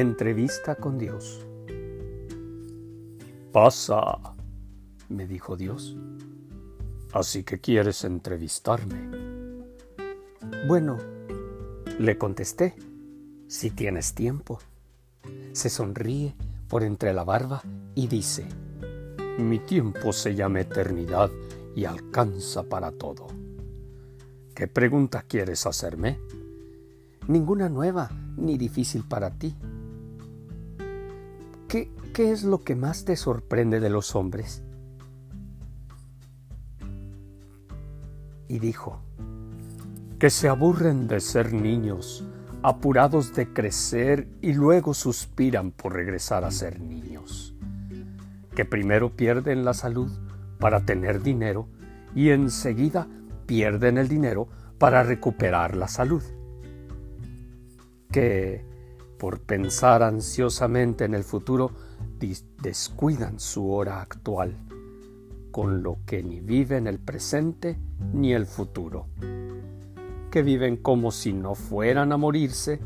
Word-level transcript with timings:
Entrevista 0.00 0.76
con 0.76 0.96
Dios. 0.96 1.44
Pasa, 3.52 4.18
me 5.10 5.26
dijo 5.26 5.58
Dios. 5.58 5.94
Así 7.12 7.44
que 7.44 7.60
quieres 7.60 8.04
entrevistarme. 8.04 9.10
Bueno, 10.66 10.96
le 11.98 12.16
contesté, 12.16 12.74
si 13.46 13.72
tienes 13.72 14.14
tiempo. 14.14 14.58
Se 15.52 15.68
sonríe 15.68 16.34
por 16.66 16.82
entre 16.82 17.12
la 17.12 17.24
barba 17.24 17.60
y 17.94 18.06
dice, 18.06 18.46
mi 19.36 19.58
tiempo 19.58 20.14
se 20.14 20.34
llama 20.34 20.62
eternidad 20.62 21.30
y 21.76 21.84
alcanza 21.84 22.62
para 22.62 22.90
todo. 22.90 23.26
¿Qué 24.54 24.66
pregunta 24.66 25.24
quieres 25.28 25.66
hacerme? 25.66 26.18
Ninguna 27.28 27.68
nueva 27.68 28.10
ni 28.38 28.56
difícil 28.56 29.04
para 29.06 29.28
ti. 29.28 29.54
¿Qué, 31.70 31.90
¿Qué 32.12 32.32
es 32.32 32.42
lo 32.42 32.64
que 32.64 32.74
más 32.74 33.04
te 33.04 33.16
sorprende 33.16 33.78
de 33.80 33.88
los 33.88 34.16
hombres? 34.16 34.62
Y 38.48 38.58
dijo, 38.58 39.00
que 40.18 40.28
se 40.28 40.48
aburren 40.48 41.08
de 41.08 41.20
ser 41.20 41.54
niños, 41.54 42.26
apurados 42.62 43.34
de 43.34 43.52
crecer 43.52 44.28
y 44.42 44.52
luego 44.52 44.92
suspiran 44.92 45.70
por 45.70 45.94
regresar 45.94 46.44
a 46.44 46.50
ser 46.50 46.78
niños, 46.78 47.54
que 48.54 48.66
primero 48.66 49.16
pierden 49.16 49.64
la 49.64 49.72
salud 49.72 50.10
para 50.58 50.84
tener 50.84 51.22
dinero 51.22 51.68
y 52.14 52.30
enseguida 52.30 53.08
pierden 53.46 53.96
el 53.96 54.08
dinero 54.08 54.48
para 54.76 55.04
recuperar 55.04 55.74
la 55.74 55.88
salud, 55.88 56.22
que 58.12 58.69
por 59.20 59.40
pensar 59.40 60.02
ansiosamente 60.02 61.04
en 61.04 61.12
el 61.12 61.24
futuro 61.24 61.72
descuidan 62.58 63.38
su 63.38 63.70
hora 63.70 64.00
actual, 64.00 64.56
con 65.50 65.82
lo 65.82 65.98
que 66.06 66.22
ni 66.22 66.40
viven 66.40 66.86
el 66.86 66.98
presente 66.98 67.78
ni 68.14 68.32
el 68.32 68.46
futuro, 68.46 69.08
que 70.30 70.42
viven 70.42 70.78
como 70.78 71.10
si 71.10 71.34
no 71.34 71.54
fueran 71.54 72.12
a 72.12 72.16
morirse 72.16 72.80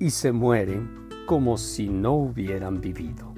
y 0.00 0.10
se 0.10 0.32
mueren 0.32 1.08
como 1.24 1.56
si 1.56 1.88
no 1.88 2.14
hubieran 2.14 2.80
vivido. 2.80 3.32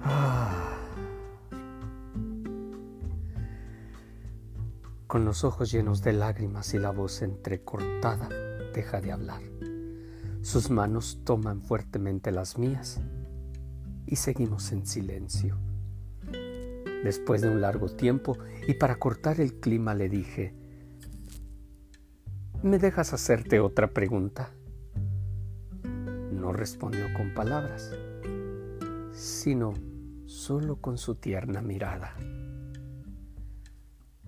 Ah. 0.00 0.78
Con 5.08 5.24
los 5.24 5.42
ojos 5.42 5.72
llenos 5.72 6.02
de 6.02 6.12
lágrimas 6.12 6.72
y 6.72 6.78
la 6.78 6.92
voz 6.92 7.20
entrecortada, 7.22 8.28
deja 8.72 9.00
de 9.00 9.10
hablar. 9.10 9.73
Sus 10.44 10.68
manos 10.68 11.20
toman 11.24 11.62
fuertemente 11.62 12.30
las 12.30 12.58
mías 12.58 13.00
y 14.06 14.16
seguimos 14.16 14.72
en 14.72 14.86
silencio. 14.86 15.56
Después 17.02 17.40
de 17.40 17.48
un 17.48 17.62
largo 17.62 17.88
tiempo 17.88 18.36
y 18.68 18.74
para 18.74 18.96
cortar 18.96 19.40
el 19.40 19.54
clima 19.54 19.94
le 19.94 20.10
dije, 20.10 20.54
¿me 22.62 22.78
dejas 22.78 23.14
hacerte 23.14 23.58
otra 23.58 23.88
pregunta? 23.88 24.50
No 26.30 26.52
respondió 26.52 27.06
con 27.16 27.32
palabras, 27.32 27.92
sino 29.12 29.72
solo 30.26 30.76
con 30.76 30.98
su 30.98 31.14
tierna 31.14 31.62
mirada. 31.62 32.18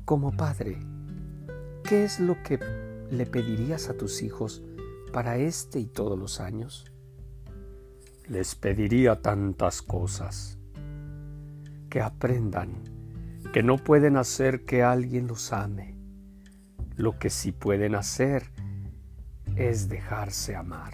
Como 0.07 0.35
padre, 0.35 0.79
¿qué 1.85 2.05
es 2.05 2.21
lo 2.21 2.43
que 2.43 2.59
le 3.11 3.27
pedirías 3.27 3.91
a 3.91 3.99
tus 3.99 4.23
hijos 4.23 4.63
para 5.17 5.39
este 5.39 5.81
y 5.81 5.87
todos 5.87 6.19
los 6.19 6.41
años? 6.41 6.85
Les 8.29 8.55
pediría 8.55 9.23
tantas 9.23 9.81
cosas. 9.81 10.59
Que 11.89 12.03
aprendan 12.03 12.83
que 13.51 13.63
no 13.63 13.79
pueden 13.79 14.19
hacer 14.19 14.67
que 14.67 14.83
alguien 14.83 15.27
los 15.27 15.55
ame. 15.55 15.97
Lo 16.97 17.19
que 17.19 17.31
sí 17.31 17.51
pueden 17.51 17.95
hacer 17.95 18.51
es 19.57 19.89
dejarse 19.89 20.55
amar. 20.55 20.93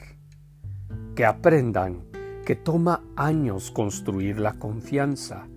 Que 1.16 1.24
aprendan 1.24 2.04
que 2.46 2.54
toma 2.54 3.02
años 3.16 3.72
construir 3.72 4.38
la 4.38 4.52
confianza 4.52 5.48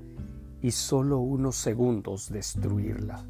y 0.63 0.71
solo 0.71 1.19
unos 1.19 1.55
segundos 1.55 2.31
destruirla. 2.31 3.27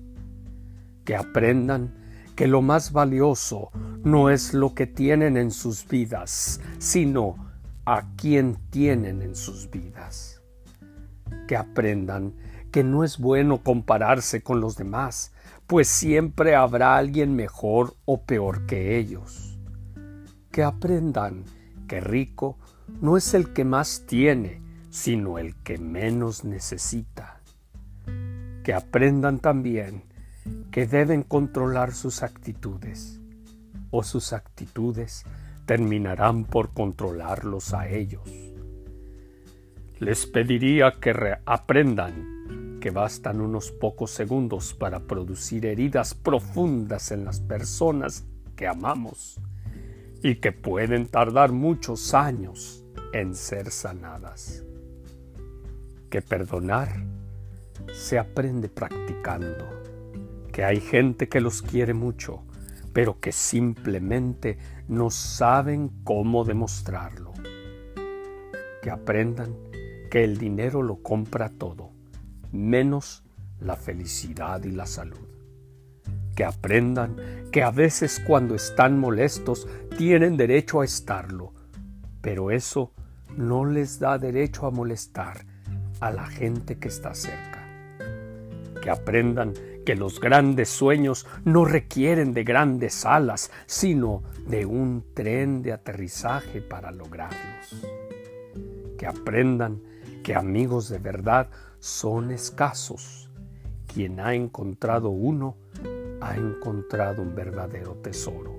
Que 1.03 1.17
aprendan 1.17 2.04
que 2.35 2.47
lo 2.47 2.61
más 2.61 2.91
valioso 2.91 3.71
no 4.03 4.29
es 4.29 4.53
lo 4.53 4.73
que 4.73 4.87
tienen 4.87 5.37
en 5.37 5.51
sus 5.51 5.87
vidas, 5.87 6.59
sino 6.77 7.37
a 7.85 8.03
quien 8.15 8.57
tienen 8.69 9.21
en 9.21 9.35
sus 9.35 9.69
vidas. 9.69 10.41
Que 11.47 11.55
aprendan 11.55 12.33
que 12.71 12.83
no 12.83 13.03
es 13.03 13.17
bueno 13.17 13.63
compararse 13.63 14.41
con 14.41 14.59
los 14.59 14.75
demás, 14.75 15.31
pues 15.65 15.87
siempre 15.87 16.55
habrá 16.55 16.97
alguien 16.97 17.35
mejor 17.35 17.95
o 18.05 18.21
peor 18.23 18.65
que 18.65 18.97
ellos. 18.97 19.57
Que 20.51 20.63
aprendan 20.63 21.45
que 21.87 22.01
rico 22.01 22.57
no 23.01 23.17
es 23.17 23.33
el 23.33 23.53
que 23.53 23.63
más 23.63 24.03
tiene, 24.07 24.61
sino 24.89 25.39
el 25.39 25.55
que 25.63 25.77
menos 25.77 26.43
necesita. 26.43 27.39
Que 28.63 28.73
aprendan 28.73 29.39
también 29.39 30.03
que 30.75 30.85
deben 30.85 31.23
controlar 31.23 31.93
sus 31.93 32.21
actitudes, 32.21 33.21
o 33.91 34.03
sus 34.03 34.33
actitudes 34.33 35.23
terminarán 35.65 36.43
por 36.43 36.73
controlarlos 36.73 37.73
a 37.73 37.87
ellos. 37.87 38.29
Les 39.99 40.25
pediría 40.25 40.95
que 40.99 41.37
aprendan 41.45 42.79
que 42.81 42.89
bastan 42.89 43.39
unos 43.39 43.71
pocos 43.71 44.11
segundos 44.11 44.73
para 44.73 44.99
producir 44.99 45.65
heridas 45.65 46.13
profundas 46.13 47.09
en 47.11 47.23
las 47.23 47.39
personas 47.39 48.25
que 48.57 48.67
amamos 48.67 49.39
y 50.21 50.41
que 50.41 50.51
pueden 50.51 51.07
tardar 51.07 51.53
muchos 51.53 52.13
años 52.13 52.83
en 53.13 53.33
ser 53.33 53.71
sanadas. 53.71 54.65
Que 56.09 56.21
perdonar 56.21 56.89
se 57.93 58.19
aprende 58.19 58.67
practicando 58.67 59.84
que 60.55 60.63
hay 60.63 60.79
gente 60.79 61.27
que 61.27 61.41
los 61.41 61.61
quiere 61.61 61.93
mucho, 61.93 62.45
pero 62.93 63.19
que 63.19 63.33
simplemente 63.33 64.57
no 64.87 65.09
saben 65.09 65.91
cómo 66.05 66.45
demostrarlo. 66.45 67.33
Que 68.81 68.89
aprendan 68.89 69.53
que 70.09 70.23
el 70.23 70.37
dinero 70.37 70.81
lo 70.81 71.03
compra 71.03 71.49
todo, 71.49 71.91
menos 72.53 73.25
la 73.59 73.75
felicidad 73.75 74.63
y 74.63 74.71
la 74.71 74.85
salud. 74.85 75.27
Que 76.37 76.45
aprendan 76.45 77.17
que 77.51 77.61
a 77.61 77.71
veces 77.71 78.23
cuando 78.25 78.55
están 78.55 78.97
molestos 78.97 79.67
tienen 79.97 80.37
derecho 80.37 80.79
a 80.79 80.85
estarlo, 80.85 81.51
pero 82.21 82.49
eso 82.49 82.93
no 83.35 83.65
les 83.65 83.99
da 83.99 84.17
derecho 84.17 84.67
a 84.67 84.71
molestar 84.71 85.45
a 85.99 86.11
la 86.11 86.27
gente 86.27 86.77
que 86.77 86.87
está 86.87 87.13
cerca. 87.13 87.61
Que 88.81 88.89
aprendan 88.89 89.53
que 89.85 89.95
los 89.95 90.19
grandes 90.19 90.69
sueños 90.69 91.25
no 91.45 91.63
requieren 91.63 92.33
de 92.33 92.43
grandes 92.43 93.05
alas, 93.05 93.51
sino 93.67 94.23
de 94.47 94.65
un 94.65 95.05
tren 95.13 95.61
de 95.61 95.73
aterrizaje 95.73 96.59
para 96.59 96.91
lograrlos. 96.91 97.85
Que 98.97 99.05
aprendan 99.05 99.81
que 100.23 100.35
amigos 100.35 100.89
de 100.89 100.97
verdad 100.97 101.49
son 101.79 102.31
escasos. 102.31 103.29
Quien 103.93 104.19
ha 104.19 104.33
encontrado 104.33 105.09
uno, 105.09 105.55
ha 106.19 106.35
encontrado 106.35 107.21
un 107.21 107.35
verdadero 107.35 107.93
tesoro. 108.01 108.55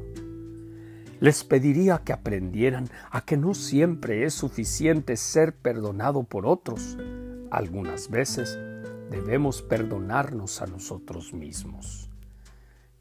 Les 1.18 1.44
pediría 1.44 2.02
que 2.04 2.12
aprendieran 2.12 2.88
a 3.10 3.22
que 3.22 3.36
no 3.36 3.54
siempre 3.54 4.24
es 4.24 4.34
suficiente 4.34 5.16
ser 5.16 5.54
perdonado 5.54 6.22
por 6.22 6.46
otros. 6.46 6.96
Algunas 7.50 8.10
veces 8.10 8.58
debemos 9.10 9.62
perdonarnos 9.62 10.62
a 10.62 10.66
nosotros 10.66 11.32
mismos. 11.32 12.10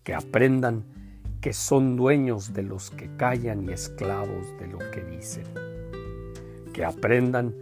Que 0.03 0.13
aprendan 0.13 0.85
que 1.41 1.53
son 1.53 1.95
dueños 1.95 2.53
de 2.53 2.63
los 2.63 2.91
que 2.91 3.15
callan 3.17 3.69
y 3.69 3.73
esclavos 3.73 4.47
de 4.59 4.67
lo 4.67 4.79
que 4.91 5.03
dicen. 5.03 5.45
Que 6.73 6.85
aprendan 6.85 7.55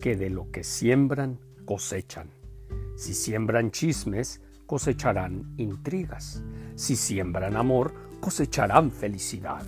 que 0.00 0.16
de 0.16 0.30
lo 0.30 0.50
que 0.50 0.64
siembran 0.64 1.38
cosechan. 1.64 2.28
Si 2.96 3.14
siembran 3.14 3.70
chismes, 3.70 4.40
cosecharán 4.66 5.54
intrigas. 5.56 6.42
Si 6.74 6.96
siembran 6.96 7.56
amor, 7.56 7.94
cosecharán 8.20 8.90
felicidad. 8.90 9.66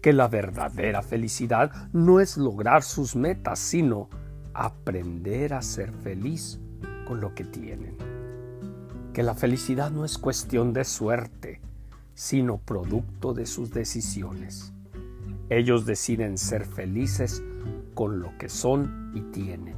Que 0.00 0.12
la 0.12 0.28
verdadera 0.28 1.02
felicidad 1.02 1.90
no 1.92 2.20
es 2.20 2.36
lograr 2.36 2.82
sus 2.82 3.14
metas, 3.14 3.58
sino 3.58 4.08
aprender 4.52 5.54
a 5.54 5.62
ser 5.62 5.92
feliz 5.92 6.60
con 7.06 7.20
lo 7.20 7.34
que 7.34 7.44
tienen. 7.44 7.96
Que 9.12 9.22
la 9.22 9.34
felicidad 9.34 9.90
no 9.90 10.04
es 10.04 10.18
cuestión 10.18 10.72
de 10.72 10.84
suerte, 10.84 11.60
sino 12.14 12.58
producto 12.58 13.34
de 13.34 13.46
sus 13.46 13.70
decisiones. 13.70 14.72
Ellos 15.48 15.84
deciden 15.84 16.38
ser 16.38 16.64
felices 16.64 17.42
con 17.94 18.20
lo 18.20 18.36
que 18.38 18.48
son 18.48 19.12
y 19.14 19.20
tienen, 19.32 19.76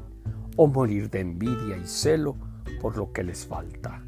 o 0.57 0.67
morir 0.67 1.11
de 1.11 1.21
envidia 1.21 1.77
y 1.77 1.87
celo 1.87 2.37
por 2.81 2.97
lo 2.97 3.13
que 3.13 3.25
les 3.25 3.47
falta. 3.47 4.03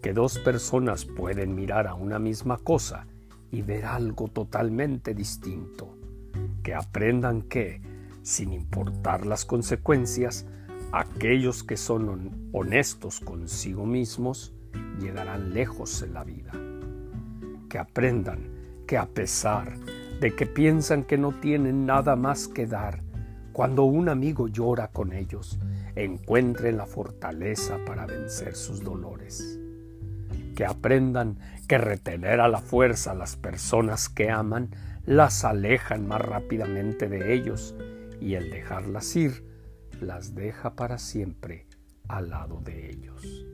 Que 0.00 0.12
dos 0.12 0.38
personas 0.38 1.04
pueden 1.04 1.54
mirar 1.54 1.86
a 1.86 1.94
una 1.94 2.18
misma 2.18 2.58
cosa 2.58 3.06
y 3.50 3.62
ver 3.62 3.84
algo 3.84 4.28
totalmente 4.28 5.14
distinto. 5.14 5.96
Que 6.62 6.74
aprendan 6.74 7.42
que, 7.42 7.80
sin 8.22 8.52
importar 8.52 9.26
las 9.26 9.44
consecuencias, 9.44 10.46
aquellos 10.92 11.64
que 11.64 11.78
son 11.78 12.50
honestos 12.52 13.20
consigo 13.20 13.86
mismos 13.86 14.52
llegarán 15.00 15.54
lejos 15.54 16.02
en 16.02 16.14
la 16.14 16.22
vida. 16.22 16.52
Que 17.68 17.78
aprendan 17.78 18.40
que 18.86 18.98
a 18.98 19.06
pesar 19.06 19.78
de 20.20 20.34
que 20.36 20.46
piensan 20.46 21.04
que 21.04 21.16
no 21.16 21.32
tienen 21.32 21.86
nada 21.86 22.14
más 22.14 22.46
que 22.46 22.66
dar, 22.66 23.02
cuando 23.52 23.84
un 23.84 24.08
amigo 24.08 24.48
llora 24.48 24.88
con 24.88 25.12
ellos, 25.12 25.58
encuentren 25.96 26.76
la 26.76 26.86
fortaleza 26.86 27.78
para 27.86 28.06
vencer 28.06 28.54
sus 28.54 28.84
dolores. 28.84 29.58
Que 30.54 30.66
aprendan 30.66 31.38
que 31.66 31.78
retener 31.78 32.40
a 32.40 32.48
la 32.48 32.58
fuerza 32.58 33.12
a 33.12 33.14
las 33.14 33.36
personas 33.36 34.10
que 34.10 34.30
aman 34.30 34.68
las 35.06 35.44
alejan 35.44 36.06
más 36.06 36.20
rápidamente 36.20 37.08
de 37.08 37.34
ellos 37.34 37.74
y 38.20 38.34
el 38.34 38.50
dejarlas 38.50 39.16
ir 39.16 39.51
las 40.02 40.34
deja 40.34 40.74
para 40.74 40.98
siempre 40.98 41.66
al 42.08 42.30
lado 42.30 42.60
de 42.60 42.90
ellos 42.90 43.46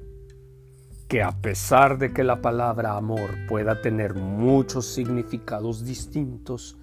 que 1.08 1.22
a 1.22 1.32
pesar 1.32 1.96
de 1.96 2.12
que 2.12 2.22
la 2.22 2.42
palabra 2.42 2.96
amor 2.96 3.30
pueda 3.48 3.80
tener 3.80 4.14
muchos 4.14 4.84
significados 4.84 5.82
distintos, 5.82 6.76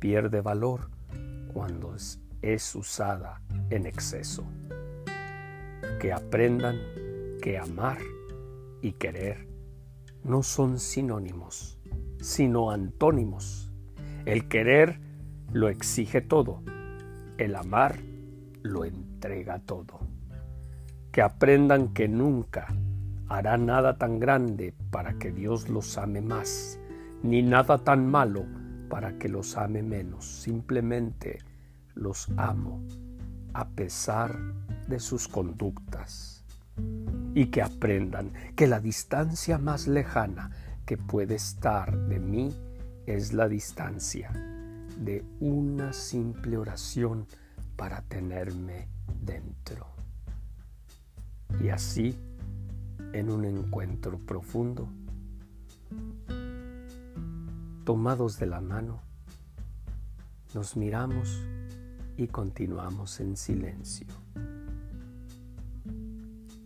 pierde 0.00 0.40
valor 0.40 0.90
cuando 1.54 1.94
es, 2.42 2.74
usada 2.74 3.40
en 3.70 3.86
exceso. 3.86 4.44
Que 6.00 6.12
aprendan 6.12 6.76
que 7.40 7.56
amar 7.56 7.98
y 8.82 8.92
querer 8.92 9.46
no 10.24 10.42
son 10.42 10.80
sinónimos, 10.80 11.78
sino 12.20 12.72
antónimos. 12.72 13.72
El 14.26 14.48
querer 14.48 15.00
lo 15.52 15.68
exige 15.68 16.20
todo, 16.20 16.62
el 17.38 17.54
amar 17.54 18.00
lo 18.62 18.84
entrega 19.18 19.58
todo. 19.58 19.98
Que 21.10 21.22
aprendan 21.22 21.92
que 21.92 22.06
nunca 22.06 22.68
hará 23.28 23.58
nada 23.58 23.98
tan 23.98 24.20
grande 24.20 24.72
para 24.92 25.18
que 25.18 25.32
Dios 25.32 25.68
los 25.68 25.98
ame 25.98 26.20
más, 26.20 26.78
ni 27.24 27.42
nada 27.42 27.78
tan 27.78 28.08
malo 28.08 28.46
para 28.88 29.18
que 29.18 29.28
los 29.28 29.56
ame 29.56 29.82
menos. 29.82 30.24
Simplemente 30.24 31.40
los 31.96 32.28
amo 32.36 32.80
a 33.54 33.68
pesar 33.70 34.38
de 34.86 35.00
sus 35.00 35.26
conductas. 35.26 36.44
Y 37.34 37.46
que 37.46 37.60
aprendan 37.60 38.32
que 38.54 38.68
la 38.68 38.78
distancia 38.78 39.58
más 39.58 39.88
lejana 39.88 40.50
que 40.86 40.96
puede 40.96 41.34
estar 41.34 41.92
de 42.06 42.20
mí 42.20 42.54
es 43.04 43.32
la 43.32 43.48
distancia 43.48 44.30
de 44.96 45.24
una 45.40 45.92
simple 45.92 46.56
oración 46.56 47.26
para 47.78 48.02
tenerme 48.02 48.88
dentro. 49.22 49.86
Y 51.62 51.68
así 51.68 52.18
en 53.12 53.30
un 53.30 53.44
encuentro 53.44 54.18
profundo, 54.18 54.88
tomados 57.84 58.36
de 58.40 58.46
la 58.46 58.60
mano, 58.60 59.00
nos 60.54 60.76
miramos 60.76 61.40
y 62.16 62.26
continuamos 62.26 63.20
en 63.20 63.36
silencio. 63.36 64.08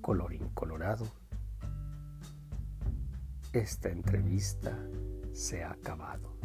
Colorín 0.01 0.49
colorado, 0.55 1.07
esta 3.53 3.91
entrevista 3.91 4.79
se 5.35 5.63
ha 5.63 5.73
acabado. 5.73 6.39